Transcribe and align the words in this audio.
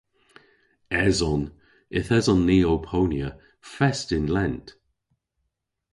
Eson. 1.03 1.41
Yth 1.97 2.11
eson 2.17 2.41
ni 2.47 2.57
ow 2.71 2.79
ponya 2.89 3.29
fest 3.73 4.07
yn 4.17 4.27
lent. 4.35 4.67